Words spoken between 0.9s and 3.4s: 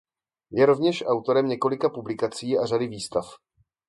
autorem několika publikací a řady výstav.